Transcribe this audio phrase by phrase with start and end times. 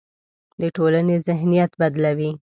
[0.61, 2.31] د ټولنې ذهنیت بدلوي.